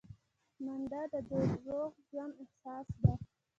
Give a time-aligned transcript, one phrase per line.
[0.63, 1.13] منډه د
[1.65, 3.13] روغ ژوند اساس ده